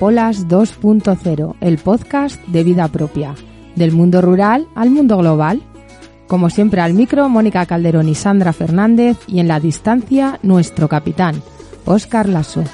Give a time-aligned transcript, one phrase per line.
[0.00, 3.34] Amapolas 2.0, el podcast de vida propia,
[3.76, 5.60] del mundo rural al mundo global.
[6.26, 11.42] Como siempre al micro, Mónica Calderón y Sandra Fernández y en la distancia nuestro capitán,
[11.84, 12.64] Óscar Lasso.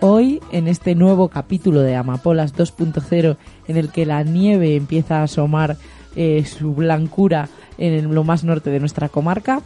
[0.00, 3.36] Hoy, en este nuevo capítulo de Amapolas 2.0,
[3.68, 5.76] en el que la nieve empieza a asomar
[6.16, 7.48] eh, su blancura
[7.78, 9.62] en lo más norte de nuestra comarca,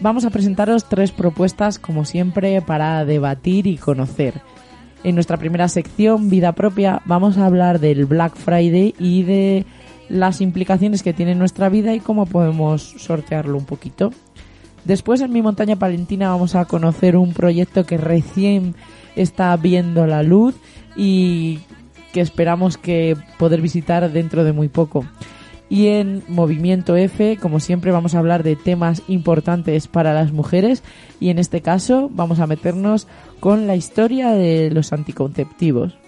[0.00, 4.40] vamos a presentaros tres propuestas, como siempre, para debatir y conocer.
[5.04, 9.66] En nuestra primera sección, Vida Propia, vamos a hablar del Black Friday y de
[10.08, 14.12] las implicaciones que tiene en nuestra vida y cómo podemos sortearlo un poquito.
[14.84, 18.74] Después en mi montaña palentina vamos a conocer un proyecto que recién
[19.16, 20.54] está viendo la luz
[20.96, 21.60] y
[22.12, 25.04] que esperamos que poder visitar dentro de muy poco.
[25.72, 30.82] Y en Movimiento F, como siempre, vamos a hablar de temas importantes para las mujeres
[31.18, 33.08] y en este caso vamos a meternos
[33.40, 36.01] con la historia de los anticonceptivos.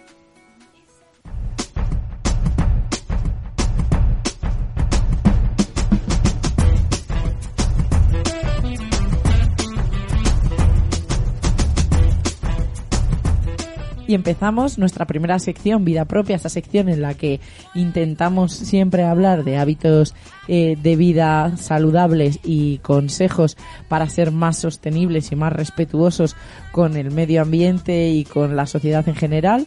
[14.14, 17.40] Y empezamos nuestra primera sección, Vida Propia, esta sección en la que
[17.74, 20.14] intentamos siempre hablar de hábitos
[20.46, 23.56] eh, de vida saludables y consejos
[23.88, 26.36] para ser más sostenibles y más respetuosos
[26.70, 29.66] con el medio ambiente y con la sociedad en general.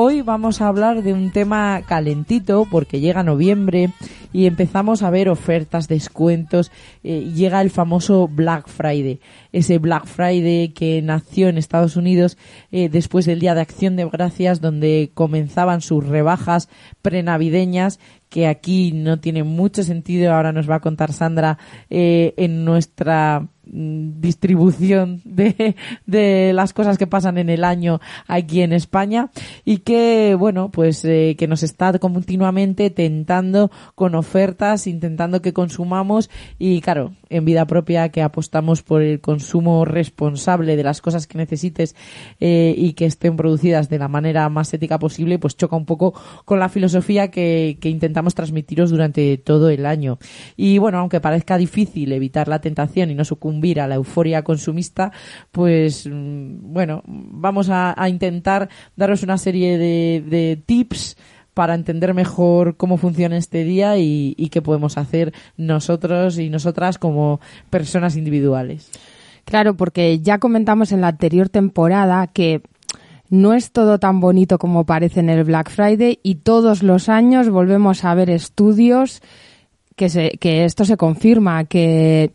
[0.00, 3.92] Hoy vamos a hablar de un tema calentito porque llega noviembre
[4.32, 6.70] y empezamos a ver ofertas, descuentos,
[7.02, 9.18] eh, llega el famoso Black Friday,
[9.50, 12.38] ese Black Friday que nació en Estados Unidos
[12.70, 16.68] eh, después del Día de Acción de Gracias donde comenzaban sus rebajas
[17.02, 17.98] prenavideñas
[18.28, 21.58] que aquí no tiene mucho sentido, ahora nos va a contar Sandra
[21.90, 28.72] eh, en nuestra distribución de, de las cosas que pasan en el año aquí en
[28.72, 29.30] España
[29.64, 36.30] y que bueno pues eh, que nos está continuamente tentando con ofertas intentando que consumamos
[36.58, 41.38] y claro en vida propia que apostamos por el consumo responsable de las cosas que
[41.38, 41.94] necesites
[42.40, 46.14] eh, y que estén producidas de la manera más ética posible pues choca un poco
[46.44, 50.18] con la filosofía que, intentamos transmitiros durante todo el año.
[50.56, 55.12] Y bueno aunque parezca difícil evitar la tentación y no sucumbir a la euforia consumista
[55.50, 61.16] pues mm, bueno vamos a, intentar daros una serie de tips
[61.58, 67.40] para entender mejor cómo funciona este día y, qué podemos hacer nosotros y nosotras como
[67.68, 68.88] personas individuales.
[69.44, 72.62] Claro, porque ya comentamos en la anterior temporada que
[73.28, 77.50] no es todo tan bonito como parece en el Black Friday y todos los años
[77.50, 79.20] volvemos a ver estudios
[79.96, 82.30] que, se, que esto se confirma, que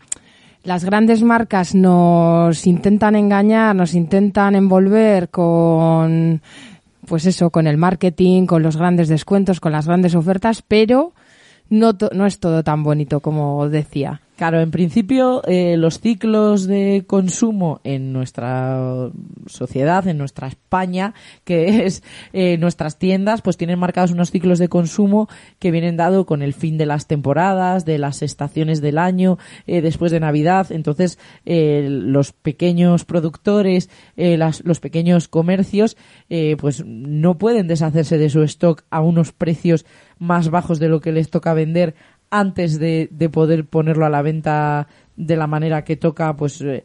[0.63, 6.41] las grandes marcas nos intentan engañar, nos intentan envolver con,
[7.05, 11.13] pues eso, con el marketing, con los grandes descuentos, con las grandes ofertas, pero
[11.69, 14.21] no, no es todo tan bonito como decía.
[14.43, 19.09] Claro, en principio eh, los ciclos de consumo en nuestra
[19.45, 21.13] sociedad, en nuestra España,
[21.45, 22.03] que es
[22.33, 25.29] eh, nuestras tiendas, pues tienen marcados unos ciclos de consumo
[25.59, 29.79] que vienen dado con el fin de las temporadas, de las estaciones del año, eh,
[29.79, 30.73] después de Navidad.
[30.73, 35.95] Entonces, eh, los pequeños productores, las- los pequeños comercios,
[36.59, 39.85] pues no pueden deshacerse de su stock a unos precios
[40.19, 41.95] más bajos de lo que les toca vender
[42.33, 46.83] antes de, de poder ponerlo a la venta de la manera que toca, pues, eh,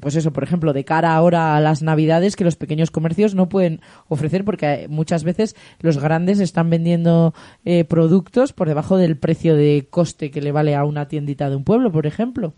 [0.00, 3.48] pues eso, por ejemplo, de cara ahora a las navidades que los pequeños comercios no
[3.48, 7.34] pueden ofrecer porque eh, muchas veces los grandes están vendiendo
[7.64, 11.56] eh, productos por debajo del precio de coste que le vale a una tiendita de
[11.56, 12.52] un pueblo, por ejemplo.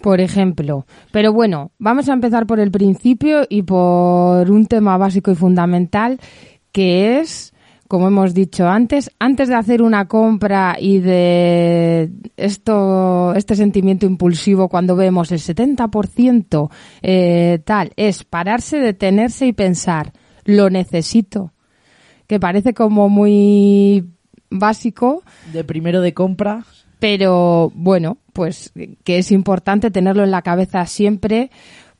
[0.00, 0.86] por ejemplo.
[1.10, 6.20] Pero bueno, vamos a empezar por el principio y por un tema básico y fundamental
[6.70, 7.52] que es,
[7.88, 14.68] como hemos dicho antes, antes de hacer una compra y de esto, este sentimiento impulsivo
[14.68, 16.70] cuando vemos el 70%
[17.00, 20.12] eh, tal, es pararse, detenerse y pensar,
[20.44, 21.52] lo necesito.
[22.26, 24.04] Que parece como muy
[24.50, 26.66] básico, De primero de compra,
[26.98, 28.70] pero bueno, pues
[29.02, 31.50] que es importante tenerlo en la cabeza siempre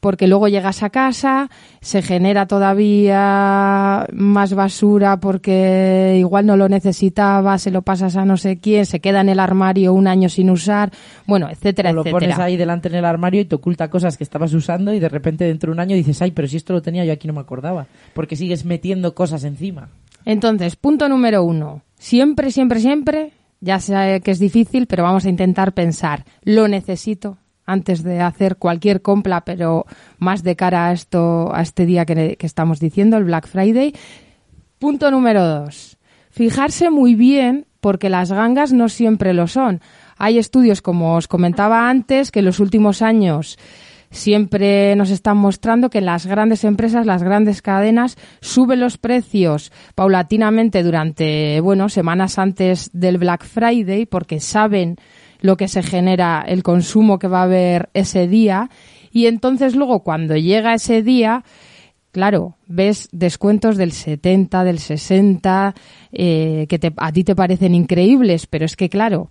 [0.01, 1.51] porque luego llegas a casa,
[1.81, 8.37] se genera todavía más basura porque igual no lo necesitaba, se lo pasas a no
[8.37, 10.93] sé quién, se queda en el armario un año sin usar,
[11.27, 12.21] bueno, etcétera, o lo etcétera.
[12.21, 15.09] pones ahí delante en el armario y te oculta cosas que estabas usando y de
[15.09, 17.35] repente dentro de un año dices, ay, pero si esto lo tenía yo aquí no
[17.35, 19.89] me acordaba, porque sigues metiendo cosas encima.
[20.25, 21.83] Entonces, punto número uno.
[21.97, 27.39] Siempre, siempre, siempre, ya sé que es difícil, pero vamos a intentar pensar, lo necesito
[27.69, 29.85] antes de hacer cualquier compra, pero
[30.19, 33.95] más de cara a esto, a este día que, estamos diciendo, el Black Friday.
[34.79, 35.99] Punto número dos.
[36.31, 39.83] Fijarse muy bien, porque las gangas no siempre lo son.
[40.17, 43.59] Hay estudios, como os comentaba antes, que en los últimos años
[44.11, 50.83] siempre nos están mostrando que las grandes empresas, las grandes cadenas, suben los precios paulatinamente
[50.83, 54.97] durante, bueno, semanas antes del Black Friday, porque saben
[55.41, 58.71] lo que se genera, el consumo que va a haber ese día.
[59.13, 61.45] Y entonces luego, cuando llega ese día,
[62.11, 65.75] Claro, ves descuentos del 70, del 60,
[66.11, 69.31] eh, que te- a ti te parecen increíbles, pero es que, claro,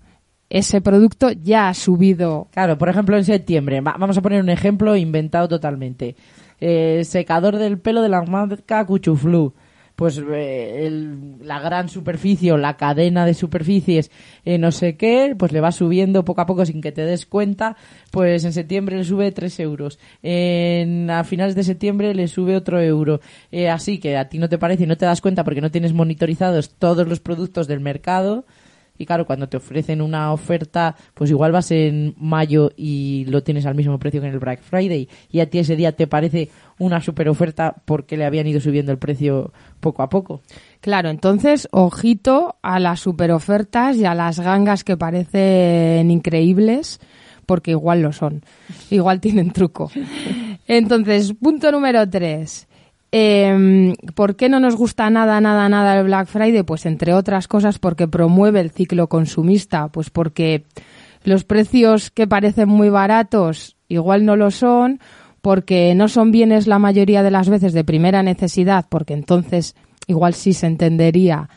[0.49, 2.47] ese producto ya ha subido.
[2.51, 6.15] Claro, por ejemplo, en septiembre, va- vamos a poner un ejemplo inventado totalmente.
[6.61, 9.53] Eh, secador del pelo de la marca Cuchuflu.
[9.97, 14.11] Pues eh, el- la gran superficie o la cadena de superficies,
[14.45, 17.25] eh, no sé qué, pues le va subiendo poco a poco sin que te des
[17.25, 17.75] cuenta.
[18.11, 19.97] Pues en septiembre le sube 3 euros.
[20.21, 23.21] En, a finales de septiembre le sube otro euro.
[23.51, 25.71] Eh, así que a ti no te parece y no te das cuenta porque no
[25.71, 28.45] tienes monitorizados todos los productos del mercado.
[28.97, 33.65] Y claro, cuando te ofrecen una oferta, pues igual vas en mayo y lo tienes
[33.65, 35.07] al mismo precio que en el Black Friday.
[35.31, 36.49] Y a ti ese día te parece
[36.79, 40.41] una super oferta porque le habían ido subiendo el precio poco a poco.
[40.81, 46.99] Claro, entonces, ojito a las superofertas y a las gangas que parecen increíbles,
[47.45, 48.43] porque igual lo son.
[48.89, 49.91] Igual tienen truco.
[50.67, 52.66] Entonces, punto número tres.
[53.11, 56.63] Eh, ¿Por qué no nos gusta nada, nada, nada el Black Friday?
[56.63, 60.65] Pues entre otras cosas porque promueve el ciclo consumista, pues porque
[61.23, 64.99] los precios que parecen muy baratos igual no lo son,
[65.41, 69.75] porque no son bienes la mayoría de las veces de primera necesidad, porque entonces
[70.07, 71.49] igual sí se entendería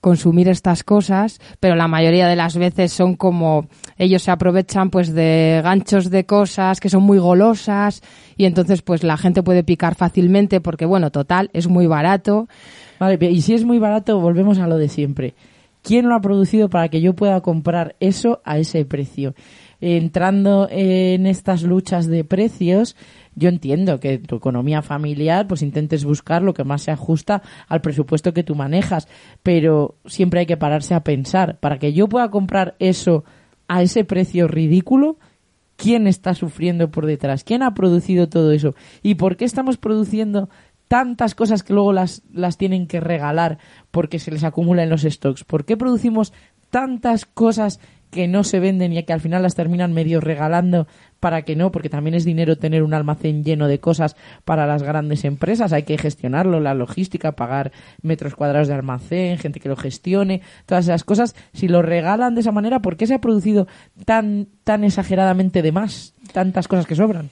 [0.00, 5.12] consumir estas cosas, pero la mayoría de las veces son como ellos se aprovechan pues
[5.12, 8.02] de ganchos de cosas que son muy golosas
[8.36, 12.48] y entonces pues la gente puede picar fácilmente porque bueno, total, es muy barato.
[12.98, 15.34] Vale, y si es muy barato, volvemos a lo de siempre.
[15.82, 19.34] ¿Quién lo ha producido para que yo pueda comprar eso a ese precio?
[19.80, 22.96] Entrando en estas luchas de precios,
[23.36, 27.82] yo entiendo que tu economía familiar pues intentes buscar lo que más se ajusta al
[27.82, 29.06] presupuesto que tú manejas,
[29.42, 33.24] pero siempre hay que pararse a pensar, para que yo pueda comprar eso
[33.68, 35.18] a ese precio ridículo,
[35.76, 37.44] ¿quién está sufriendo por detrás?
[37.44, 38.74] ¿Quién ha producido todo eso?
[39.02, 40.48] ¿Y por qué estamos produciendo
[40.88, 43.58] tantas cosas que luego las, las tienen que regalar
[43.90, 45.44] porque se les acumula en los stocks?
[45.44, 46.32] ¿Por qué producimos
[46.70, 50.86] tantas cosas que no se venden y que al final las terminan medio regalando
[51.20, 54.82] para que no, porque también es dinero tener un almacén lleno de cosas para las
[54.82, 57.72] grandes empresas, hay que gestionarlo, la logística, pagar
[58.02, 62.42] metros cuadrados de almacén, gente que lo gestione, todas esas cosas, si lo regalan de
[62.42, 63.66] esa manera, ¿por qué se ha producido
[64.04, 67.30] tan, tan exageradamente de más, tantas cosas que sobran?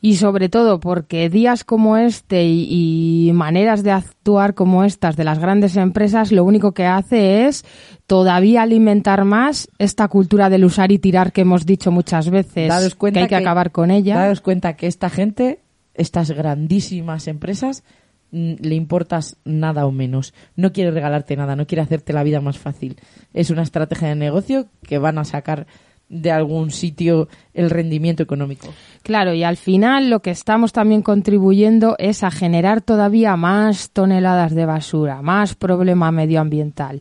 [0.00, 5.24] Y sobre todo porque días como este y, y, maneras de actuar como estas de
[5.24, 7.64] las grandes empresas lo único que hace es
[8.06, 13.20] todavía alimentar más esta cultura del usar y tirar que hemos dicho muchas veces cuenta
[13.20, 14.16] que hay que, acabar con ella.
[14.16, 15.60] Daros cuenta que esta gente,
[15.94, 17.84] estas grandísimas empresas,
[18.32, 20.34] mm, le importas nada o menos.
[20.56, 22.96] No quiere regalarte nada, no quiere hacerte la vida más fácil.
[23.32, 25.66] Es una estrategia de negocio que van a sacar
[26.08, 28.68] de algún sitio el rendimiento económico.
[29.02, 34.54] Claro, y al final lo que estamos también contribuyendo es a generar todavía más toneladas
[34.54, 37.00] de basura, más problema medioambiental.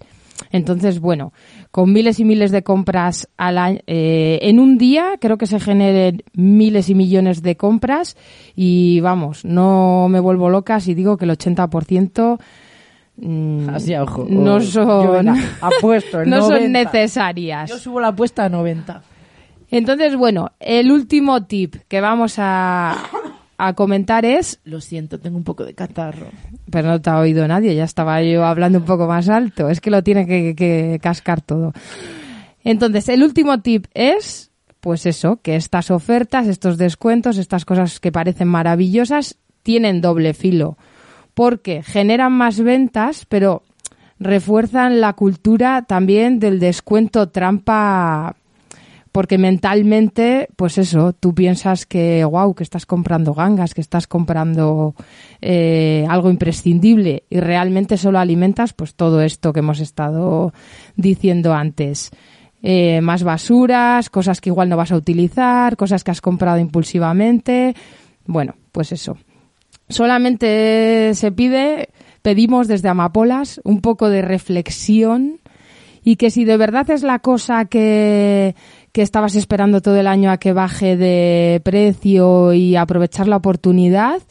[0.52, 1.34] Entonces, bueno,
[1.72, 6.24] con miles y miles de compras al eh, en un día creo que se generen
[6.34, 8.16] miles y millones de compras
[8.56, 12.40] y vamos, no me vuelvo loca si digo que el 80%
[13.18, 14.26] mm, Así a ojo.
[14.30, 16.84] no Oh, son, yo, venga, apuesto el no son 90.
[16.84, 17.70] necesarias.
[17.70, 19.02] Yo subo la apuesta a 90.
[19.70, 22.96] Entonces, bueno, el último tip que vamos a,
[23.58, 26.28] a comentar es, Lo siento, tengo un poco de catarro.
[26.72, 29.82] pero no te ha oído nadie, ya estaba yo hablando un poco más alto, es
[29.82, 31.74] que lo tiene que, que cascar todo.
[32.64, 38.12] Entonces, el último tip es, pues eso, que estas ofertas, estos descuentos, estas cosas que
[38.12, 40.78] parecen maravillosas, tienen doble filo,
[41.38, 43.62] porque generan más ventas, pero
[44.18, 48.36] refuerzan la cultura también del descuento trampa
[49.12, 54.96] porque mentalmente, pues eso, tú piensas que, wow, que estás comprando gangas, que estás comprando
[55.40, 60.54] eh, algo imprescindible y realmente solo alimentas pues todo esto que hemos estado
[60.96, 62.10] diciendo antes.
[62.64, 67.76] Eh, más basuras, cosas que igual no vas a utilizar, cosas que has comprado impulsivamente.
[68.26, 69.18] Bueno, pues eso.
[69.90, 71.90] Solamente se pide,
[72.22, 75.40] pedimos desde Amapolas un poco de reflexión
[76.04, 78.56] y que si de verdad es la cosa que,
[78.92, 84.22] que estabas esperando todo el año a que baje de precio y aprovechar la oportunidad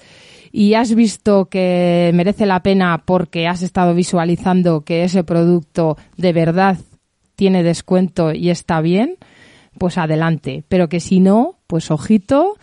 [0.52, 6.32] y has visto que merece la pena porque has estado visualizando que ese producto de
[6.32, 6.78] verdad
[7.34, 9.16] tiene descuento y está bien,
[9.78, 10.64] pues adelante.
[10.68, 12.56] Pero que si no, pues ojito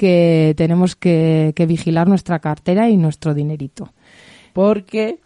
[0.00, 3.92] que tenemos que, vigilar nuestra cartera y nuestro dinerito.
[4.54, 5.18] Porque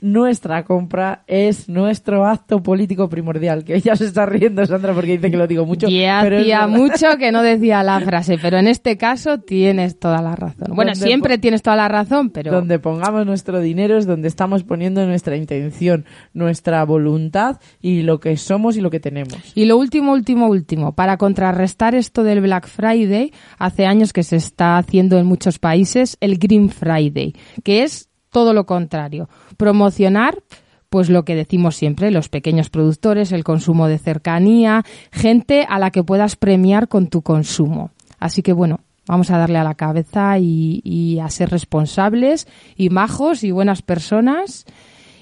[0.00, 3.64] nuestra compra es nuestro acto político primordial.
[3.64, 5.88] Que ella se está riendo, Sandra, porque dice que lo digo mucho.
[5.88, 10.36] Y hacía mucho que no decía la frase, pero en este caso tienes toda la
[10.36, 10.68] razón.
[10.74, 15.04] Bueno, siempre tienes toda la razón, pero Donde pongamos nuestro dinero es donde estamos poniendo
[15.06, 19.38] nuestra intención, nuestra voluntad y lo que somos y lo que tenemos.
[19.54, 24.36] Y lo último, último, último, para contrarrestar esto del Black Friday, hace años que se
[24.36, 30.42] está haciendo en muchos países el Green Friday, que es todo lo contrario, promocionar
[30.88, 35.90] pues lo que decimos siempre, los pequeños productores, el consumo de cercanía, gente a la
[35.90, 37.90] que puedas premiar con tu consumo.
[38.18, 43.44] Así que bueno, vamos a darle a la cabeza y, a ser responsables y majos
[43.44, 44.64] y buenas personas.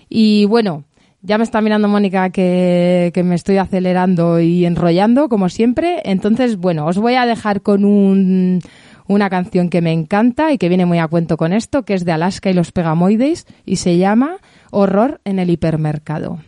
[0.08, 0.84] Y bueno,
[1.22, 6.00] ya me está mirando Mónica que, que me estoy acelerando y enrollando, como siempre.
[6.04, 8.60] Entonces, bueno, os voy a dejar con un,
[9.08, 12.04] una canción que me encanta y que viene muy a cuento con esto, que es
[12.04, 14.38] de Alaska y los Pegamoides y se llama
[14.70, 16.38] Horror en el hipermercado.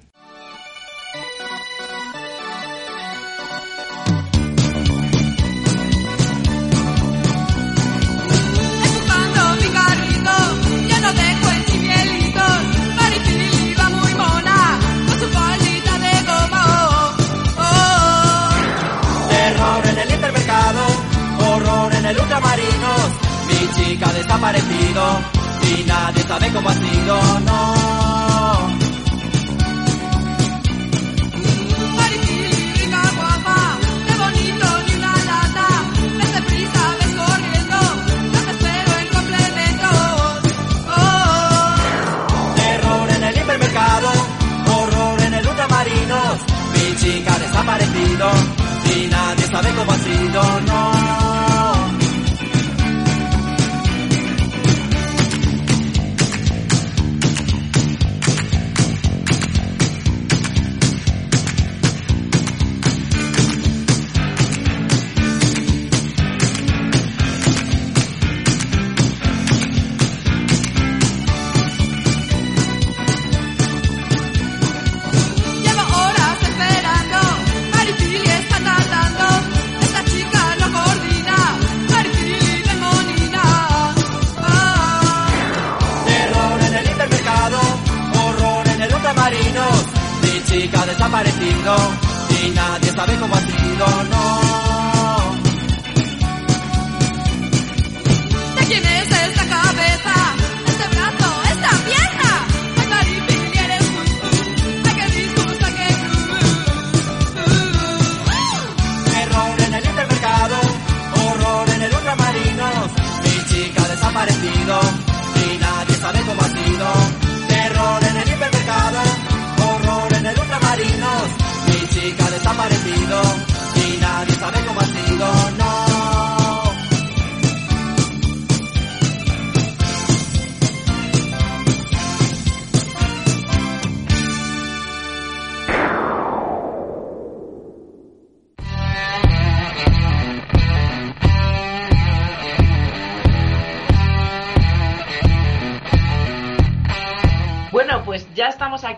[24.18, 25.20] Desaparecido
[25.62, 27.77] y nadie sabe cómo ha sido, no.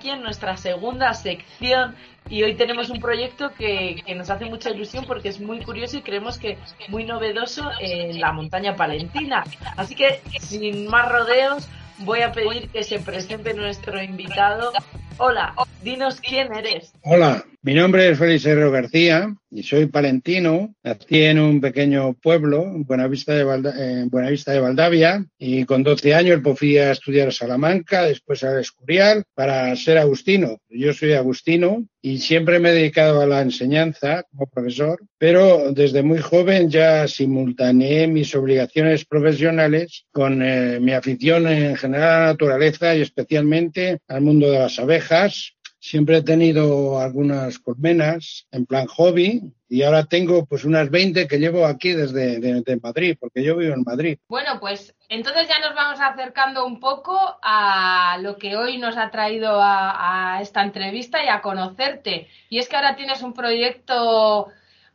[0.01, 1.95] Aquí en nuestra segunda sección
[2.31, 5.99] y hoy tenemos un proyecto que, que nos hace mucha ilusión porque es muy curioso
[5.99, 6.57] y creemos que
[6.89, 9.45] muy novedoso en la montaña palentina.
[9.77, 14.73] Así que, sin más rodeos, voy a pedir que se presente nuestro invitado.
[15.19, 16.95] Hola, dinos quién eres.
[17.03, 20.75] Hola, mi nombre es Félix Herrero García y soy palentino.
[20.83, 26.59] Nací en un pequeño pueblo, en Buenavista de, de Valdavia, y con 12 años pues,
[26.59, 30.59] fui a estudiar a Salamanca, después a Escurial, para ser agustino.
[30.71, 36.03] Yo soy agustino y siempre me he dedicado a la enseñanza como profesor, pero desde
[36.03, 42.27] muy joven ya simultaneé mis obligaciones profesionales con eh, mi afición en general a la
[42.27, 48.87] naturaleza y especialmente al mundo de las abejas, Siempre he tenido algunas colmenas en plan
[48.87, 53.43] hobby y ahora tengo pues unas 20 que llevo aquí desde de- de Madrid, porque
[53.43, 54.19] yo vivo en Madrid.
[54.29, 59.11] Bueno, pues entonces ya nos vamos acercando un poco a lo que hoy nos ha
[59.11, 62.29] traído a, a esta entrevista y a conocerte.
[62.51, 64.49] Y es que ahora tienes un proyecto,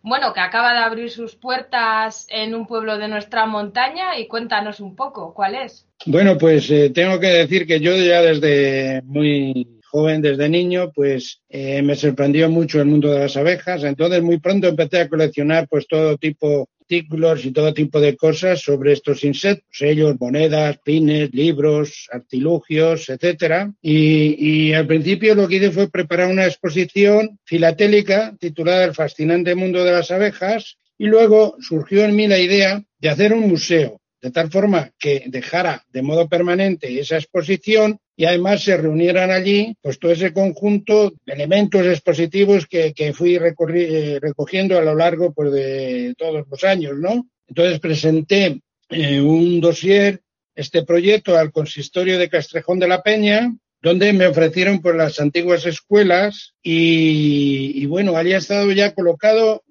[0.04, 4.80] bueno, que acaba de abrir sus puertas en un pueblo de nuestra montaña y cuéntanos
[4.80, 5.88] un poco, ¿cuál es?
[6.06, 11.42] Bueno, pues eh, tengo que decir que yo ya desde muy joven, desde niño, pues
[11.48, 13.82] eh, me sorprendió mucho el mundo de las abejas.
[13.86, 18.18] Entonces muy pronto empecé a coleccionar pues todo tipo de artículos y todo tipo de
[18.18, 23.72] cosas sobre estos insectos, sellos, monedas, pines, libros, artilugios, etcétera.
[23.82, 29.56] Y, y al principio lo que hice fue preparar una exposición filatélica titulada El fascinante
[29.56, 34.02] mundo de las abejas y luego surgió en mí la idea de hacer un museo
[34.25, 39.75] de tal forma que dejara de modo permanente esa exposición y además se reunieran allí
[39.84, 45.51] pues todo ese conjunto de elementos expositivos que, fui eh, recogiendo a lo largo pues,
[45.51, 47.27] de todos los años, ¿no?
[47.48, 50.22] Entonces presenté eh, un dossier,
[50.55, 55.68] este proyecto al consistorio de Castrejón de la Peña, donde me ofrecieron pues las antiguas
[55.68, 59.61] escuelas y, y bueno, allí ha estado ya colocado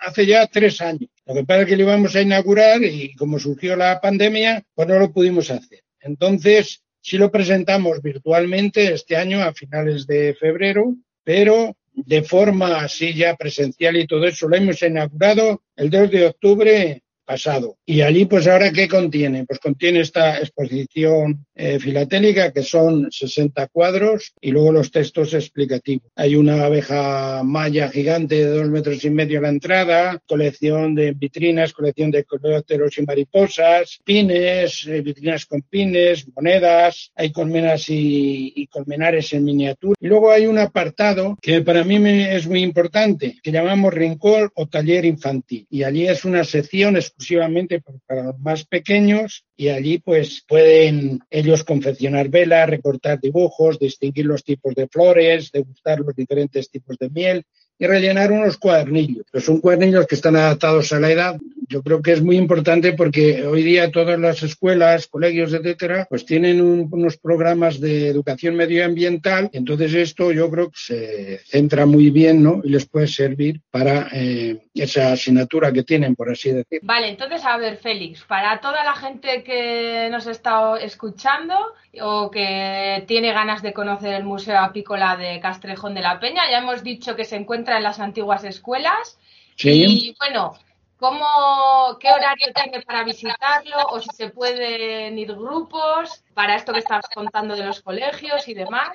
[0.00, 1.08] hace ya tres años.
[1.26, 4.88] Lo que pasa es que lo íbamos a inaugurar y como surgió la pandemia, pues
[4.88, 5.82] no lo pudimos hacer.
[6.00, 13.14] Entonces, sí lo presentamos virtualmente este año a finales de febrero, pero de forma así
[13.14, 17.76] ya presencial y todo eso lo hemos inaugurado el 2 de octubre pasado.
[17.86, 19.44] Y allí, pues ahora, ¿qué contiene?
[19.46, 26.10] Pues contiene esta exposición eh, filatélica, que son 60 cuadros, y luego los textos explicativos.
[26.16, 31.12] Hay una abeja maya gigante de dos metros y medio a la entrada, colección de
[31.12, 38.52] vitrinas, colección de coleópteros y mariposas, pines, eh, vitrinas con pines, monedas, hay colmenas y,
[38.56, 39.94] y colmenares en miniatura.
[40.00, 44.50] Y luego hay un apartado que para mí me- es muy importante, que llamamos rincón
[44.54, 45.66] o taller infantil.
[45.70, 51.64] Y allí es una sección exclusivamente pa- para más pequeños y allí pues pueden ellos
[51.64, 57.44] confeccionar velas, recortar dibujos, distinguir los tipos de flores, degustar los diferentes tipos de miel
[57.82, 59.26] y rellenar unos cuadernillos.
[59.32, 61.36] Pues son cuadernillos que están adaptados a la edad.
[61.68, 66.24] Yo creo que es muy importante porque hoy día todas las escuelas, colegios, etcétera, pues
[66.24, 69.50] tienen un- unos programas de educación medioambiental.
[69.52, 72.60] Entonces esto yo creo que se centra muy bien, ¿no?
[72.62, 76.80] Y les puede servir para eh, esa asignatura que tienen, por así decir.
[76.82, 81.54] Vale, entonces, a ver, Félix, para toda la gente que nos está escuchando
[82.00, 86.58] o que tiene ganas de conocer el Museo Apícola de Castrejón de la Peña, ya
[86.58, 89.18] hemos dicho que se encuentra en las antiguas escuelas.
[89.56, 89.84] Sí.
[90.10, 90.54] Y bueno,
[90.96, 93.76] ¿cómo, ¿qué horario tiene para visitarlo?
[93.90, 98.54] O si se pueden ir grupos para esto que estás contando de los colegios y
[98.54, 98.88] demás.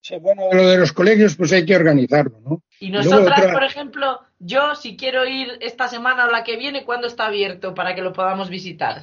[0.00, 2.62] Sí, bueno, lo de los colegios pues hay que organizarlo, ¿no?
[2.78, 6.56] Y luego nosotras, otra- por ejemplo, yo si quiero ir esta semana o la que
[6.56, 9.00] viene, ¿cuándo está abierto para que lo podamos visitar?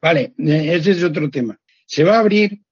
[0.00, 1.58] Vale, eh, ese es otro tema.
[1.84, 2.62] Se va a abrir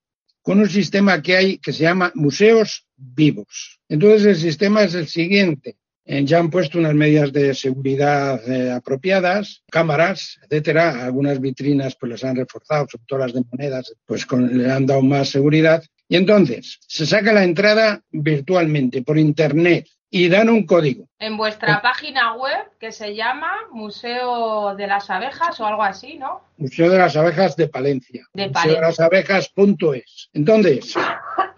[0.43, 3.79] con un sistema que hay que se llama museos vivos.
[3.91, 5.77] Entonces el sistema es el siguiente.
[6.05, 11.05] Eh, ya han puesto unas medidas de seguridad eh, apropiadas, cámaras, etcétera.
[11.05, 14.87] Algunas vitrinas pues las han reforzado, sobre todo las de monedas, pues con- le han
[14.87, 15.83] dado más seguridad.
[16.09, 21.09] Y entonces se saca la entrada virtualmente por internet y dan un código.
[21.21, 26.41] En vuestra página web que se llama Museo de las Abejas o algo así, ¿no?
[26.57, 28.27] Museo de las Abejas de Palencia.
[28.35, 28.81] De Museo de Palencia.
[28.81, 30.31] las Abejas.es.
[30.33, 30.95] Entonces,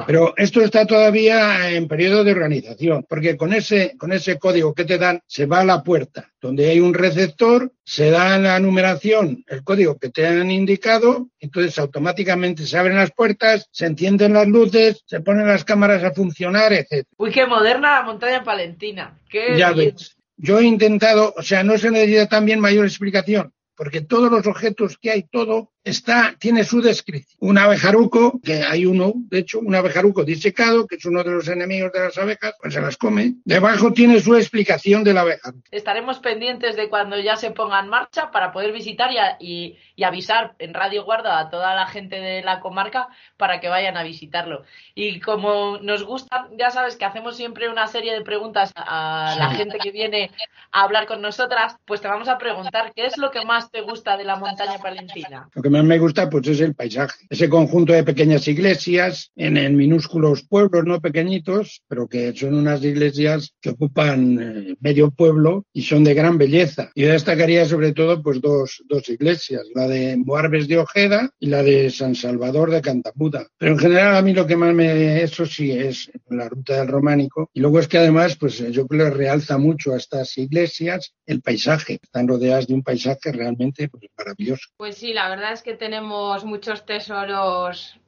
[0.06, 4.84] pero esto está todavía en periodo de organización, porque con ese, con ese código que
[4.84, 9.44] te dan, se va a la puerta, donde hay un receptor, se da la numeración,
[9.48, 14.46] el código que te han indicado, entonces automáticamente se abren las puertas, se encienden las
[14.46, 17.06] luces, se ponen las cámaras a funcionar, etc.
[17.16, 19.18] Uy, qué moderna la montaña palentina.
[19.28, 19.94] Qué Ya bien.
[19.96, 20.16] ves.
[20.36, 24.98] Yo he intentado, o sea, no se necesita también mayor explicación, porque todos los objetos
[24.98, 27.36] que hay, todo está, tiene su descripción.
[27.40, 31.48] Un abejaruco, que hay uno, de hecho, un abejaruco disecado, que es uno de los
[31.48, 33.34] enemigos de las abejas, pues se las come.
[33.44, 35.64] Debajo tiene su explicación del abejaruco.
[35.70, 39.76] Estaremos pendientes de cuando ya se ponga en marcha para poder visitar y, a- y-
[39.96, 43.96] y avisar en Radio Guarda a toda la gente de la comarca para que vayan
[43.96, 44.64] a visitarlo.
[44.94, 49.50] Y como nos gusta, ya sabes que hacemos siempre una serie de preguntas a la
[49.50, 49.56] Sí.
[49.56, 50.30] gente que viene
[50.70, 53.80] a hablar con nosotras, pues te vamos a preguntar qué es lo que más te
[53.82, 55.48] gusta de la montaña palentina.
[55.54, 57.26] Lo que más me gusta pues es el paisaje.
[57.28, 63.54] Ese conjunto de pequeñas iglesias en, minúsculos pueblos, no pequeñitos, pero que son unas iglesias
[63.60, 66.90] que ocupan eh, medio pueblo y son de gran belleza.
[66.94, 71.62] Yo destacaría sobre todo pues dos, dos iglesias, la de Boarbes de Ojeda y la
[71.62, 73.46] de San Salvador de Cantamuda.
[73.58, 76.88] Pero en general a mí lo que más me, eso sí es la ruta del
[76.88, 77.50] románico.
[77.54, 81.40] Y luego es que además pues yo creo que realza mucho a estas iglesias el
[81.40, 81.98] paisaje.
[82.02, 84.68] Están rodeadas de un paisaje realmente pues, maravilloso.
[84.76, 87.98] Pues sí, la verdad es que tenemos muchos tesoros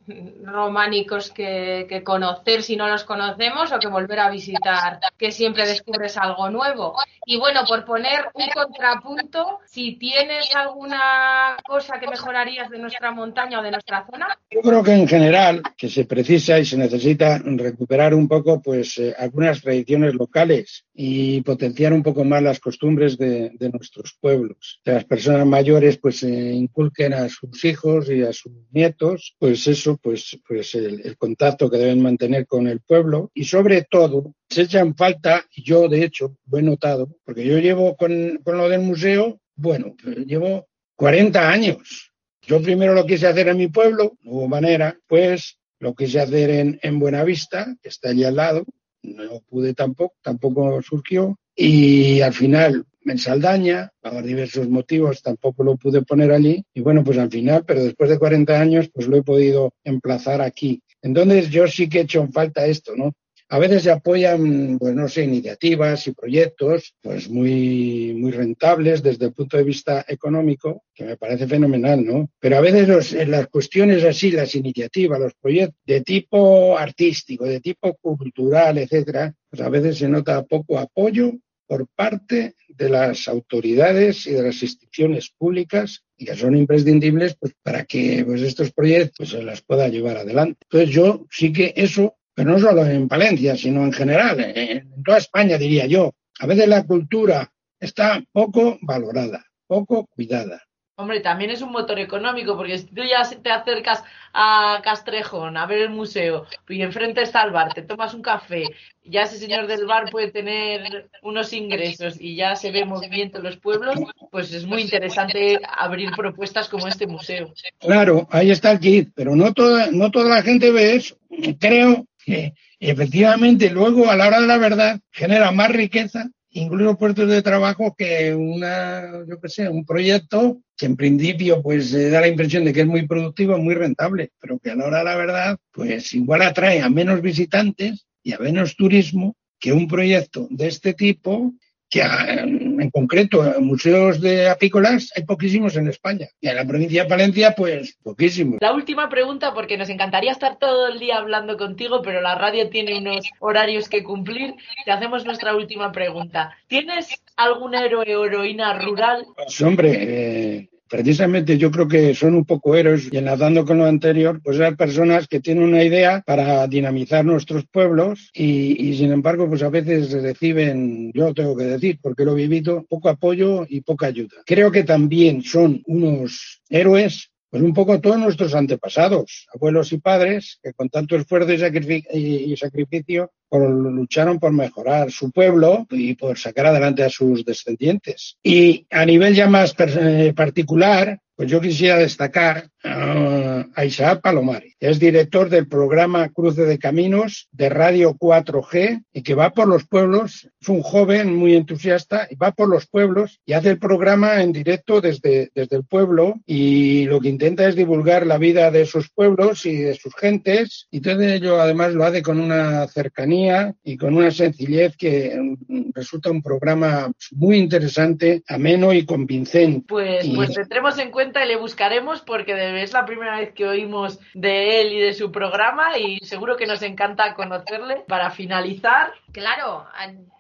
[0.43, 6.17] románicos que, conocer si no los conocemos o que volver a visitar, que siempre descubres
[6.17, 6.95] algo nuevo.
[7.27, 13.61] Y bueno, por poner un contrapunto, si tienes alguna cosa que mejorarías de nuestra montaña
[13.61, 17.39] o de nuestra zona, Yo creo que en general que se precisa y se necesita
[17.39, 23.17] recuperar un poco pues eh, algunas tradiciones locales y potenciar un poco más las costumbres
[23.17, 24.81] de, nuestros pueblos.
[24.85, 29.94] Las personas mayores pues eh, inculquen a sus hijos y a sus nietos pues eso
[30.03, 34.95] pues pues el, contacto que deben mantener con el pueblo y sobre todo se echan
[34.95, 38.81] falta y yo de hecho lo he notado porque yo llevo con, con lo del
[38.81, 42.13] museo bueno pues, llevo 40 años.
[42.43, 46.51] Yo primero lo quise hacer en mi pueblo, no hubo manera, pues lo quise hacer
[46.51, 48.65] en, en Buenavista, que está allí al lado,
[49.03, 55.77] no pude tampoco, tampoco surgió, y al final en Saldaña, por diversos motivos, tampoco lo
[55.77, 59.17] pude poner allí, y bueno, pues al final, pero después de 40 años, pues lo
[59.17, 60.83] he podido emplazar aquí.
[61.03, 63.13] Entonces yo sí que he hecho en falta esto, ¿no?
[63.51, 69.27] A veces se apoyan, pues no sé, iniciativas y proyectos, pues muy, muy rentables desde
[69.27, 72.31] el punto de vista económico, que me parece fenomenal, ¿no?
[72.41, 77.61] Pero a veces los- las cuestiones así, las iniciativas, los proyectos de tipo artístico, de
[77.61, 81.33] tipo cultural, etcétera, pues a veces se nota poco apoyo
[81.67, 87.55] por parte de las autoridades y de las instituciones públicas y que son imprescindibles pues,
[87.63, 90.61] para que pues, estos proyectos se las pueda llevar adelante.
[90.65, 95.03] Entonces yo sí que eso, pero no solo en Palencia, sino en general, en, en
[95.03, 100.64] toda España diría yo, a veces la cultura está poco valorada, poco cuidada.
[100.97, 105.67] Hombre, también es un motor económico, porque si tú ya te acercas a Castrejón a
[105.67, 108.63] ver el museo y enfrente está el bar, te tomas un café,
[109.03, 113.45] ya ese señor del bar puede tener unos ingresos y ya se ve movimiento en
[113.45, 113.99] los pueblos,
[114.31, 117.53] pues es muy interesante abrir propuestas como este museo.
[117.81, 121.17] Claro, ahí está el kit, pero no toda, no toda la gente ve eso.
[121.59, 127.29] Creo que efectivamente luego a la hora de la verdad genera más riqueza, incluso puestos
[127.29, 132.21] de trabajo, que una, yo qué sé, un proyecto que en principio pues eh, da
[132.21, 135.05] la impresión de que es muy productivo, muy rentable, pero que a la hora de
[135.05, 140.47] la verdad pues igual atrae a menos visitantes y a menos turismo que un proyecto
[140.51, 141.53] de este tipo
[141.95, 147.09] que en concreto museos de apícolas hay poquísimos en España y en la provincia de
[147.09, 148.59] Palencia pues poquísimos.
[148.61, 152.69] La última pregunta, porque nos encantaría estar todo el día hablando contigo, pero la radio
[152.69, 154.55] tiene unos horarios que cumplir.
[154.85, 156.57] Te hacemos nuestra última pregunta.
[156.67, 159.25] ¿Tienes algún héroe o heroína rural?
[159.37, 163.87] Pues hombre, eh, precisamente yo creo que son un poco héroes y enlazando con lo
[163.87, 169.13] anterior, pues esas personas que tienen una idea para dinamizar nuestros pueblos y, y sin
[169.13, 173.67] embargo pues a veces reciben, yo tengo que decir porque lo he vivido, poco apoyo
[173.69, 174.37] y poca ayuda.
[174.47, 180.59] Creo que también son unos héroes pues un poco todos nuestros antepasados, abuelos y padres,
[180.61, 186.67] que con tanto esfuerzo y, y- sacrificio lucharon por mejorar su pueblo y por sacar
[186.67, 188.39] adelante a sus descendientes.
[188.43, 194.75] Y a nivel ya más eh, particular, pues yo quisiera destacar ah, a Isaac Palomari,
[194.79, 199.69] que es director del programa Cruce de Caminos de Radio 4G y que va por
[199.69, 203.79] los pueblos, es un joven muy entusiasta y va por los pueblos y hace el
[203.79, 208.71] programa en directo desde, desde el pueblo y lo que intenta es divulgar la vida
[208.71, 210.87] de esos pueblos y de sus gentes.
[210.91, 215.37] Y todo ello además lo hace con una cercanía y con una sencillez que
[215.69, 219.85] mm, resulta un programa muy interesante, ameno y convincente.
[219.89, 223.67] Pues, Y- pues tendremos en cuenta y le buscaremos porque es la primera vez que
[223.67, 228.05] oímos de él y de su programa y seguro que nos encanta conocerle.
[228.09, 229.87] Para finalizar, Claro,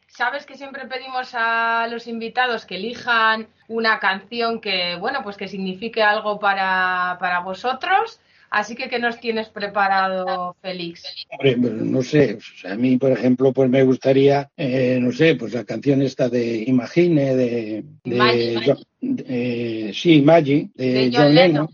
[0.06, 5.48] sabes que siempre pedimos a los invitados que elijan una canción que, bueno, pues que
[5.48, 8.20] signifique algo para, para vosotros.
[8.50, 11.02] Así que, ¿qué nos tienes preparado, Félix?
[11.30, 15.10] Hombre, pues, no sé, o sea, a mí, por ejemplo, pues me gustaría, eh, no
[15.10, 18.60] sé, pues la canción esta de Imagine, de, de Maggie.
[18.64, 21.68] Jo- de- sí, Maggie, de, De John, John Lennon.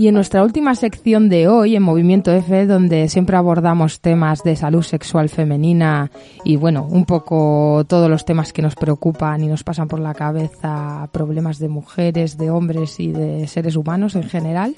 [0.00, 4.56] Y en nuestra última sección de hoy, en Movimiento F, donde siempre abordamos temas de
[4.56, 6.10] salud sexual femenina
[6.42, 10.14] y, bueno, un poco todos los temas que nos preocupan y nos pasan por la
[10.14, 14.74] cabeza, problemas de mujeres, de hombres y de seres humanos en general,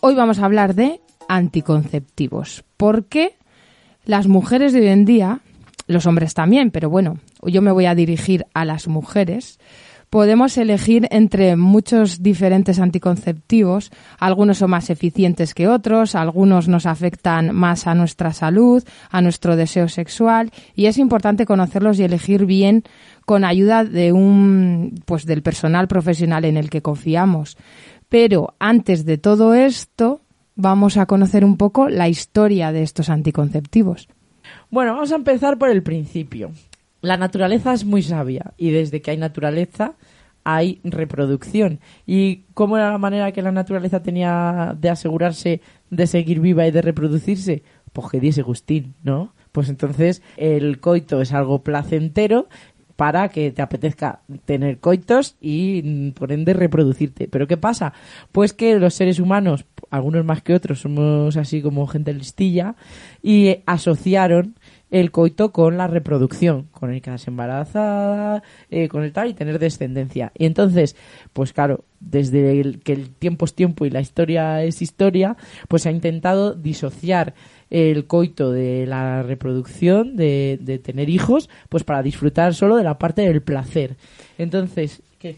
[0.00, 2.64] hoy vamos a hablar de anticonceptivos.
[2.76, 3.36] ¿Por qué
[4.04, 5.40] las mujeres de hoy en día,
[5.86, 9.58] los hombres también, pero bueno, yo me voy a dirigir a las mujeres,
[10.14, 13.90] podemos elegir entre muchos diferentes anticonceptivos.
[14.20, 19.56] Algunos son más eficientes que otros, algunos nos afectan más a nuestra salud, a nuestro
[19.56, 22.84] deseo sexual y es importante conocerlos y elegir bien
[23.26, 27.56] con ayuda de un pues del personal profesional en el que confiamos.
[28.08, 30.20] Pero antes de todo esto,
[30.54, 34.06] vamos a conocer un poco la historia de estos anticonceptivos.
[34.70, 36.52] Bueno, vamos a empezar por el principio.
[37.04, 39.92] La naturaleza es muy sabia y desde que hay naturaleza
[40.42, 41.80] hay reproducción.
[42.06, 46.70] ¿Y cómo era la manera que la naturaleza tenía de asegurarse de seguir viva y
[46.70, 47.62] de reproducirse?
[47.92, 49.34] Pues que diese gustín, ¿no?
[49.52, 52.48] Pues entonces el coito es algo placentero
[52.96, 57.28] para que te apetezca tener coitos y mm, por ende reproducirte.
[57.28, 57.92] Pero ¿qué pasa?
[58.32, 62.76] Pues que los seres humanos, algunos más que otros, somos así como gente listilla
[63.22, 64.54] y asociaron
[64.90, 69.58] el coito con la reproducción, con el quedarse embarazada, eh, con el tal y tener
[69.58, 70.32] descendencia.
[70.36, 70.96] Y entonces,
[71.32, 75.36] pues claro, desde el, que el tiempo es tiempo y la historia es historia,
[75.68, 77.34] pues se ha intentado disociar
[77.70, 82.98] el coito de la reproducción, de, de tener hijos, pues para disfrutar solo de la
[82.98, 83.96] parte del placer.
[84.38, 85.36] Entonces, ¿qué?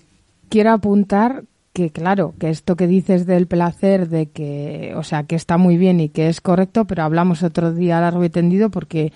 [0.48, 1.44] quiero apuntar
[1.76, 5.76] que claro, que esto que dices del placer, de que, o sea, que está muy
[5.76, 9.12] bien y que es correcto, pero hablamos otro día largo y tendido porque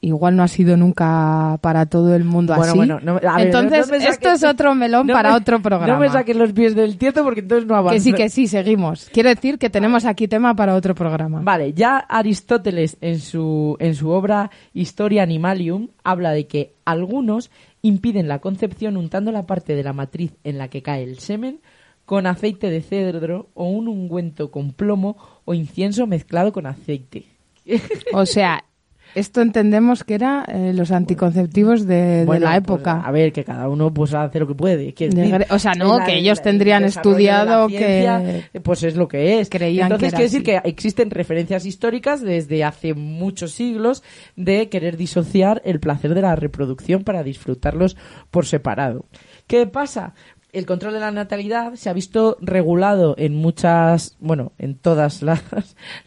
[0.00, 2.78] igual no ha sido nunca para todo el mundo Bueno, así.
[2.78, 5.92] bueno, no- ver, entonces, no esto es otro melón no para me- otro programa.
[5.92, 7.94] No me saques los pies del tieto porque entonces no avanzo.
[7.94, 9.08] que sí, que sí, seguimos.
[9.12, 11.40] Quiero decir que tenemos aquí tema para otro programa.
[11.42, 17.50] Vale, ya Aristóteles en su, en su obra Historia Animalium habla de que algunos
[17.82, 21.60] impiden la concepción untando la parte de la matriz en la que cae el semen
[22.04, 27.24] con aceite de cedro o un ungüento con plomo o incienso mezclado con aceite.
[28.12, 28.62] O sea,
[29.16, 33.00] esto entendemos que era eh, los anticonceptivos de, de Bueno, la pues, época.
[33.04, 34.76] a ver, que cada uno pues hace lo que puede.
[34.76, 39.08] decir, o sea, no, la- que ellos tendrían el estudiado ciencia, que- Pues es lo
[39.08, 39.48] que es.
[39.50, 44.02] Creían Entonces que quiere decir que existen referencias históricas desde hace muchos siglos
[44.36, 47.96] de querer disociar el placer de la reproducción para disfrutarlos
[48.30, 49.06] por separado.
[49.46, 50.14] ¿Qué pasa?
[50.52, 55.42] El control de la natalidad se ha visto regulado en muchas, bueno, en todas las,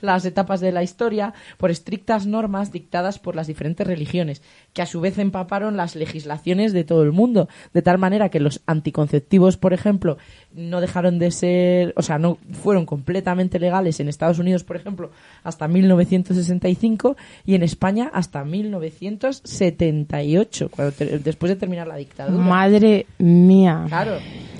[0.02, 4.41] las etapas de la historia por estrictas normas dictadas por las diferentes religiones,
[4.73, 8.39] que a su vez empaparon las legislaciones de todo el mundo, de tal manera que
[8.39, 10.17] los anticonceptivos, por ejemplo,
[10.54, 15.12] no dejaron de ser, o sea, no fueron completamente legales en Estados Unidos, por ejemplo,
[15.43, 22.43] hasta 1965 y en España hasta 1978, cuando te- después de terminar la dictadura.
[22.43, 23.86] Madre mía.
[23.88, 24.13] Claro.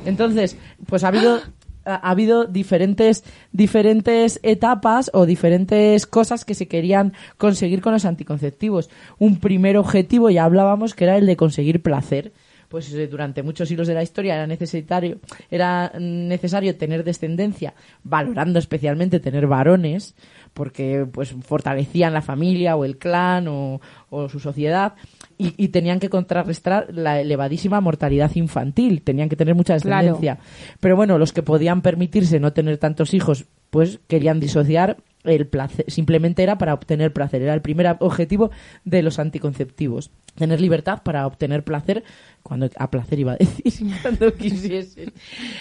[0.06, 0.58] Entonces,
[0.88, 1.42] pues ha habido
[1.86, 8.06] ha ha habido diferentes diferentes etapas o diferentes cosas que se querían conseguir con los
[8.06, 8.90] anticonceptivos.
[9.18, 12.32] Un primer objetivo ya hablábamos que era el de conseguir placer.
[12.68, 15.18] Pues eh, durante muchos siglos de la historia era necesario
[15.50, 20.14] era necesario tener descendencia, valorando especialmente tener varones,
[20.54, 23.82] porque pues fortalecían la familia o el clan o,
[24.12, 24.94] o su sociedad
[25.39, 30.04] y, y tenían que contrarrestar la elevadísima mortalidad infantil, tenían que tener mucha Claro.
[30.17, 30.38] descendencia.
[30.80, 35.86] Pero bueno, los que podían permitirse no tener tantos hijos, pues querían disociar el placer,
[35.89, 38.52] simplemente era para obtener placer, era el primer objetivo
[38.86, 42.04] de los anticonceptivos, tener libertad para obtener placer
[42.50, 45.14] cuando a placer iba a decir cuando quisiesen.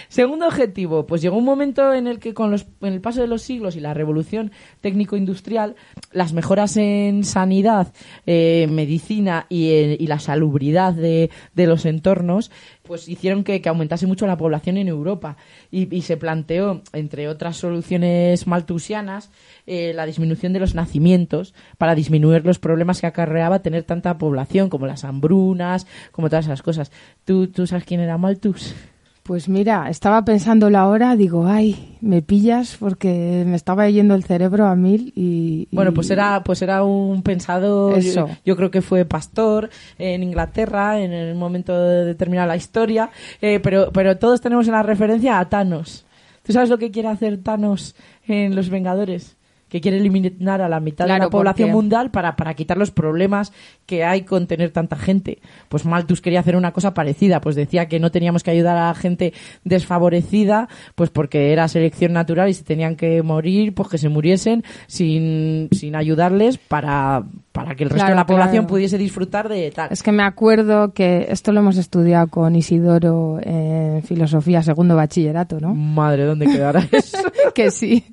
[0.09, 3.29] Segundo objetivo, pues llegó un momento en el que con los en el paso de
[3.29, 5.77] los siglos y la revolución técnico-industrial,
[6.13, 7.93] las mejoras en sanidad,
[8.27, 12.51] eh, medicina y, eh, la salubridad de, de los entornos,
[12.83, 15.37] pues hicieron que, que aumentase mucho la población en Europa
[15.71, 19.31] y, y se planteó, entre otras soluciones maltusianas,
[19.67, 24.71] eh, la disminución de los nacimientos para disminuir los problemas que acarreaba tener tanta población,
[24.71, 26.78] como las hambrunas, como todas esas cosas.
[27.25, 28.75] ¿Tú, tú sabes quién era Malthus?
[29.23, 34.65] Pues mira, estaba pensándolo ahora, digo, ay, me pillas porque me estaba yendo el cerebro
[34.67, 35.69] a mil y...
[35.71, 38.27] y- Bueno, pues era, pues era un pensador, Eso.
[38.27, 43.11] yo, yo creo que fue pastor en Inglaterra en el momento de terminar la historia,
[43.43, 46.07] eh, pero, pero todos tenemos en la referencia a Thanos.
[46.43, 47.95] ¿Tú sabes lo que quiere hacer Thanos
[48.27, 49.37] en Los Vengadores?
[49.69, 52.91] Que quiere eliminar a la mitad de la población porque- mundial para, para quitar los
[52.91, 53.53] problemas
[53.87, 55.39] que hay con tener tanta gente.
[55.69, 58.89] Pues Malthus quería hacer una cosa parecida, pues decía que no teníamos que ayudar a
[58.89, 59.33] la gente
[59.65, 64.65] desfavorecida, pues porque era selección natural y si tenían que morir, pues que se muriesen
[64.87, 67.25] sin, sin ayudarles para,
[67.59, 68.67] para que el resto Claro, de la población claro.
[68.69, 69.89] pudiese disfrutar de tal.
[69.91, 75.59] Es que me acuerdo que esto lo hemos estudiado con Isidoro en filosofía segundo bachillerato,
[75.59, 75.75] ¿no?
[75.75, 77.19] Madre, ¿dónde quedará eso?
[77.55, 78.05] que sí.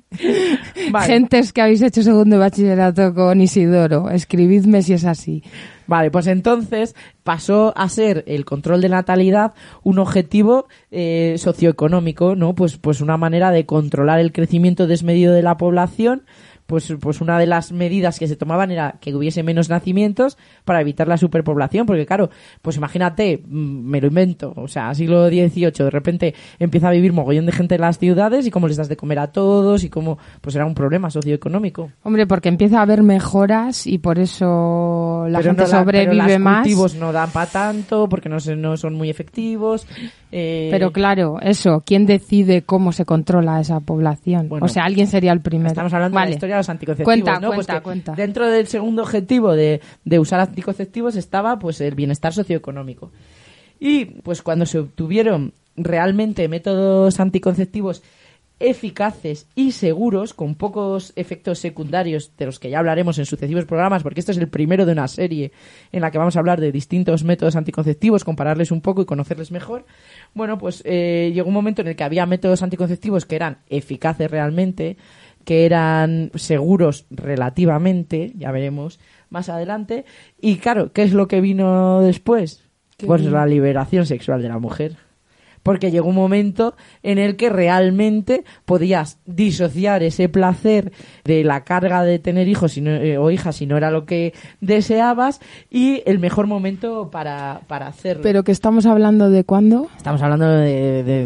[0.90, 1.06] Vale.
[1.06, 5.44] Gentes que habéis hecho segundo bachillerato con Isidoro, escribidme si es así.
[5.86, 9.52] Vale, pues entonces pasó a ser el control de natalidad
[9.84, 12.56] un objetivo eh, socioeconómico, ¿no?
[12.56, 16.24] Pues, pues una manera de controlar el crecimiento desmedido de la población.
[16.66, 20.80] Pues, pues una de las medidas que se tomaban era que hubiese menos nacimientos para
[20.80, 22.28] evitar la superpoblación, porque claro,
[22.60, 27.12] pues imagínate, mm, me lo invento, o sea, siglo XVIII, de repente empieza a vivir
[27.12, 29.88] mogollón de gente en las ciudades y cómo les das de comer a todos y
[29.90, 31.92] cómo, pues era un problema socioeconómico.
[32.02, 36.38] Hombre, porque empieza a haber mejoras y por eso la Pero gente no pero sobrevive
[36.38, 36.58] más.
[36.62, 39.86] cultivos no dan para tanto porque no, se- no son muy efectivos.
[40.32, 44.48] eh, Pero claro, eso, ¿quién decide cómo se controla esa población?
[44.48, 45.68] Bueno, o sea, alguien sería el primero.
[45.68, 47.48] Estamos hablando de la historia los anticonceptivos, Cuenta, ¿no?
[47.48, 48.12] Pues cuenta, cuenta.
[48.14, 53.12] Dentro del segundo objetivo de, de usar anticonceptivos estaba pues el bienestar socioeconómico.
[53.78, 58.02] Y pues cuando se obtuvieron realmente métodos anticonceptivos
[58.58, 64.02] eficaces y seguros, con pocos efectos secundarios de los que ya hablaremos en sucesivos programas,
[64.02, 65.52] porque este es el primero de una serie
[65.92, 69.50] en la que vamos a hablar de distintos métodos anticonceptivos, compararles un poco y conocerles
[69.50, 69.84] mejor.
[70.32, 74.30] Bueno, pues eh, llegó un momento en el que había métodos anticonceptivos que eran eficaces
[74.30, 74.96] realmente,
[75.46, 78.98] que eran seguros relativamente, ya veremos
[79.30, 80.04] más adelante.
[80.40, 82.68] Y claro, ¿qué es lo que vino después?
[82.98, 84.96] Pues la liberación sexual de la mujer
[85.66, 90.92] porque llegó un momento en el que realmente podías disociar ese placer
[91.24, 94.06] de la carga de tener hijos si no- eh, o hijas si no era lo
[94.06, 98.22] que deseabas y el mejor momento para, para hacerlo.
[98.22, 99.88] Pero que estamos hablando de cuándo?
[99.96, 101.24] Estamos hablando de, de,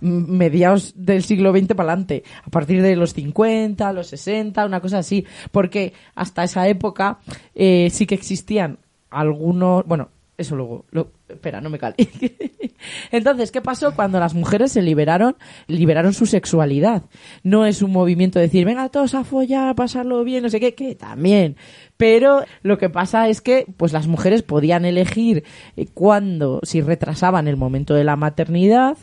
[0.00, 4.80] mm, mediados del siglo XX para adelante, a partir de los 50, los 60, una
[4.80, 7.18] cosa así, porque hasta esa época
[7.54, 8.78] eh, sí que existían
[9.10, 10.08] algunos, bueno,
[10.38, 11.94] eso luego, lo- espera, no me cale.
[13.10, 17.04] Entonces, ¿qué pasó cuando las mujeres se liberaron, liberaron su sexualidad?
[17.42, 20.74] No es un movimiento de decir, venga todos a follar, pasarlo bien, no sé qué,
[20.74, 21.56] que también.
[21.96, 25.44] Pero lo que pasa es que, pues las mujeres podían elegir
[25.76, 28.96] eh, cuándo, si retrasaban el momento de la maternidad,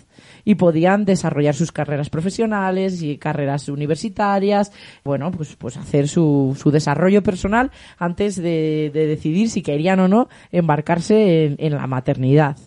[0.46, 4.72] y podían desarrollar sus carreras profesionales y carreras universitarias,
[5.04, 10.08] bueno, pues, pues hacer su, su desarrollo personal antes de, de decidir si querían o
[10.08, 12.58] no embarcarse en, en la maternidad.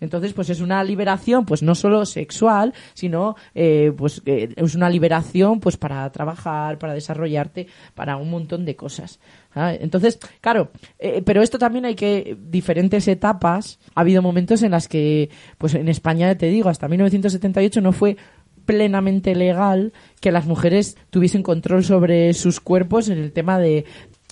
[0.00, 5.60] Entonces, pues es una liberación, pues no solo sexual, sino eh, pues es una liberación,
[5.60, 9.20] pues para trabajar, para desarrollarte, para un montón de cosas.
[9.56, 9.74] ¿Ah?
[9.74, 13.80] Entonces, claro, eh, pero esto también hay que diferentes etapas.
[13.96, 18.16] Ha habido momentos en las que, pues en España te digo, hasta 1978 no fue
[18.64, 23.84] plenamente legal que las mujeres tuviesen control sobre sus cuerpos en el tema de,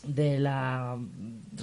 [0.07, 0.97] de la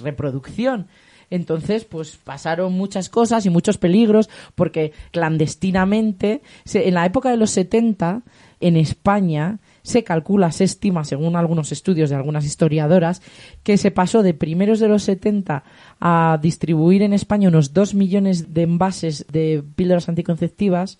[0.02, 0.88] reproducción.
[1.32, 6.42] Entonces, pues pasaron muchas cosas y muchos peligros porque clandestinamente,
[6.74, 8.20] en la época de los 70,
[8.60, 13.22] en España, se calcula, se estima, según algunos estudios de algunas historiadoras,
[13.62, 15.64] que se pasó de primeros de los 70
[16.00, 20.98] a distribuir en España unos 2 millones de envases de píldoras anticonceptivas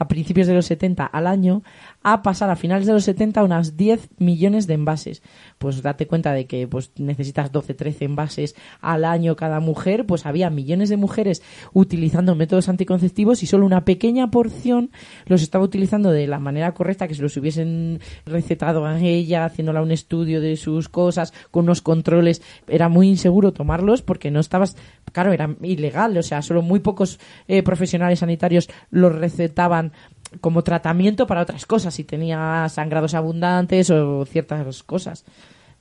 [0.00, 1.62] a principios de los 70 al año
[2.02, 5.22] a pasar a finales de los 70 a unas 10 millones de envases.
[5.58, 10.26] Pues date cuenta de que pues necesitas 12, 13 envases al año cada mujer, pues
[10.26, 11.42] había millones de mujeres
[11.72, 14.90] utilizando métodos anticonceptivos y solo una pequeña porción
[15.26, 19.82] los estaba utilizando de la manera correcta, que se los hubiesen recetado a ella, haciéndola
[19.82, 22.42] un estudio de sus cosas, con unos controles.
[22.66, 24.76] Era muy inseguro tomarlos porque no estabas,
[25.12, 29.92] claro, era ilegal, o sea, solo muy pocos eh, profesionales sanitarios los recetaban
[30.40, 35.24] como tratamiento para otras cosas, si tenía sangrados abundantes o ciertas cosas.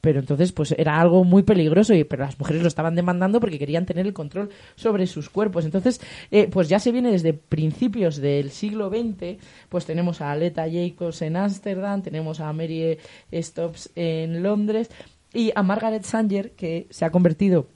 [0.02, 3.60] Pero entonces, pues era algo muy peligroso, y, pero las mujeres lo estaban demandando porque
[3.60, 5.66] querían tener el control sobre sus cuerpos.
[5.66, 6.00] Entonces,
[6.32, 9.38] eh, pues ya se viene desde principios del siglo XX,
[9.68, 12.98] pues tenemos a Aleta Jacobs en Ámsterdam, tenemos a Mary
[13.34, 14.90] Stopes en Londres
[15.34, 17.68] y a Margaret Sanger, que se ha convertido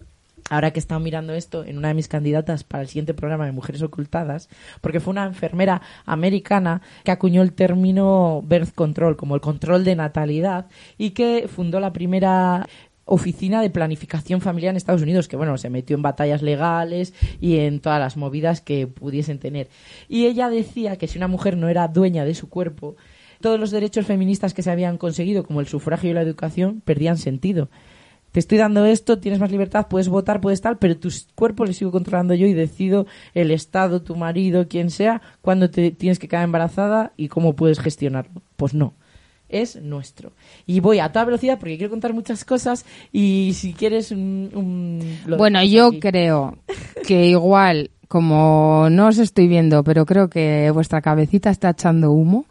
[0.49, 3.45] ahora que he estado mirando esto en una de mis candidatas para el siguiente programa
[3.45, 4.49] de Mujeres Ocultadas,
[4.81, 9.95] porque fue una enfermera americana que acuñó el término birth control, como el control de
[9.95, 10.67] natalidad,
[10.97, 12.67] y que fundó la primera
[13.05, 17.57] oficina de planificación familiar en Estados Unidos, que bueno, se metió en batallas legales y
[17.59, 19.67] en todas las movidas que pudiesen tener.
[20.07, 22.95] Y ella decía que si una mujer no era dueña de su cuerpo,
[23.41, 27.17] todos los derechos feministas que se habían conseguido, como el sufragio y la educación, perdían
[27.17, 27.69] sentido
[28.33, 31.71] te estoy dando esto, tienes más libertad, puedes votar, puedes tal, pero tu cuerpo lo
[31.71, 36.27] sigo controlando yo y decido el Estado, tu marido, quien sea, cuándo te tienes que
[36.27, 38.41] quedar embarazada y cómo puedes gestionarlo.
[38.57, 38.95] Pues no.
[39.49, 40.31] Es nuestro.
[40.65, 44.49] Y voy a toda velocidad porque quiero contar muchas cosas y si quieres un...
[44.55, 45.99] un- Bueno, yo aquí.
[45.99, 46.57] creo
[47.05, 52.45] que igual, como no os estoy viendo, pero creo que vuestra cabecita está echando humo,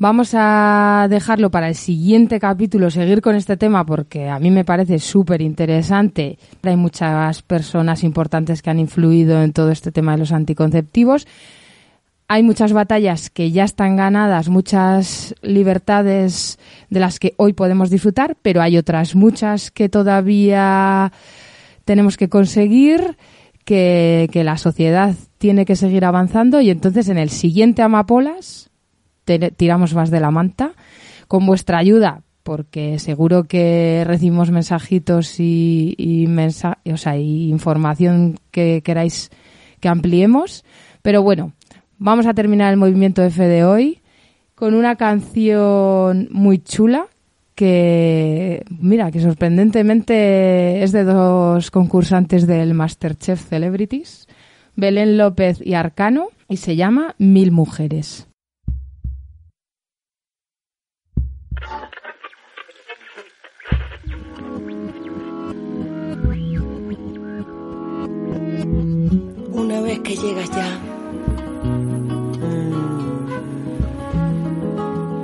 [0.00, 4.64] vamos a dejarlo para el siguiente capítulo, seguir con este tema porque a mí me
[4.64, 6.38] parece súper interesante.
[6.62, 11.28] Hay muchas personas importantes que han influido en todo este tema de los anticonceptivos.
[12.28, 18.36] Hay muchas batallas que ya están ganadas, muchas libertades de las que hoy podemos disfrutar,
[18.40, 21.12] pero hay otras muchas que todavía
[21.84, 23.18] tenemos que conseguir,
[23.66, 28.69] que, que la sociedad tiene que seguir avanzando y entonces en el siguiente Amapolas
[29.38, 30.72] tiramos más de la manta
[31.28, 38.38] con vuestra ayuda porque seguro que recibimos mensajitos y, y mensa- o sea, y información
[38.50, 39.30] que queráis
[39.78, 40.64] que ampliemos.
[41.02, 41.52] Pero bueno,
[41.98, 44.00] vamos a terminar el movimiento F de hoy
[44.54, 47.06] con una canción muy chula
[47.54, 54.26] que, mira, que sorprendentemente es de dos concursantes del Masterchef Celebrities,
[54.76, 58.29] Belén López y Arcano, y se llama Mil Mujeres.
[70.02, 70.80] Que llegas ya.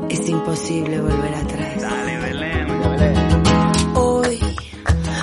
[0.08, 1.82] Es imposible volver atrás.
[3.94, 4.38] Hoy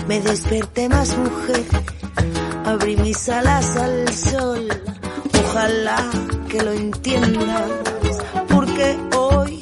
[0.07, 1.65] me desperté más mujer,
[2.65, 4.67] abrí mis alas al sol.
[5.45, 5.97] Ojalá
[6.49, 7.71] que lo entiendas,
[8.49, 9.59] porque hoy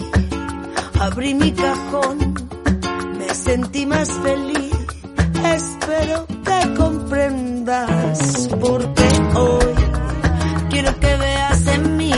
[1.00, 2.34] abrí mi cajón,
[3.18, 4.72] me sentí más feliz.
[5.44, 6.31] Espero
[7.12, 9.04] comprendas, porque
[9.36, 9.76] hoy
[10.70, 12.14] quiero que veas en mí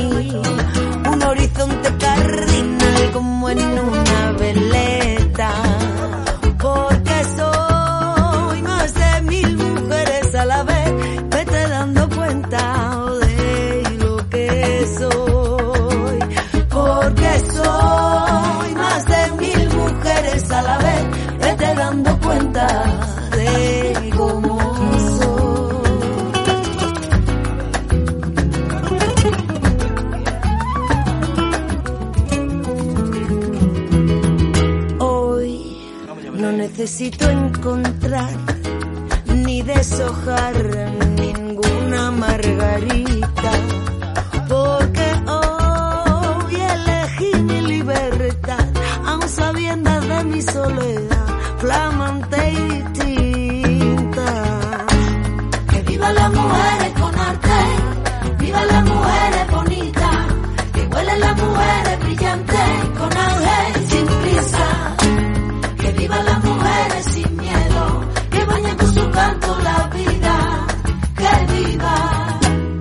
[1.12, 4.03] un horizonte cardinal como en una
[39.94, 40.73] deshojar
[69.14, 70.68] canto la vida,
[71.18, 72.40] que viva.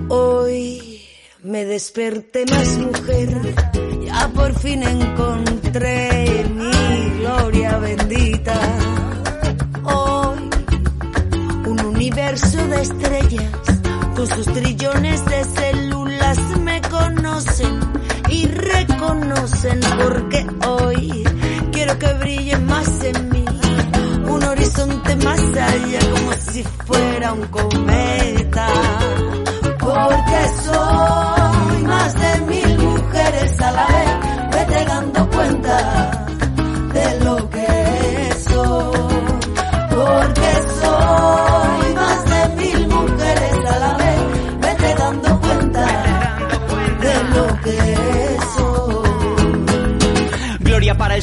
[0.09, 1.01] Hoy
[1.43, 3.29] me desperté más mujer,
[4.05, 8.59] ya por fin encontré mi gloria bendita.
[9.83, 10.49] Hoy
[11.65, 13.81] un universo de estrellas,
[14.15, 17.79] con sus trillones de células me conocen
[18.29, 21.23] y reconocen porque hoy
[21.71, 22.72] quiero que brille más
[25.81, 28.67] como si fuera un cometa
[29.79, 31.42] porque soy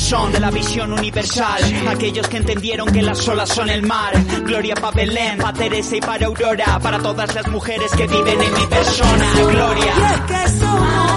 [0.01, 1.63] el son de la visión universal.
[1.89, 4.13] Aquellos que entendieron que las olas son el mar.
[4.45, 6.79] Gloria para Belén, para Teresa y para Aurora.
[6.81, 9.33] Para todas las mujeres que viven en mi persona.
[9.35, 9.95] Gloria.
[9.97, 11.10] Y es que somos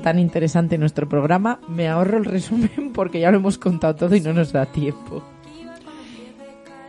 [0.00, 4.20] tan interesante nuestro programa, me ahorro el resumen porque ya lo hemos contado todo y
[4.20, 5.22] no nos da tiempo.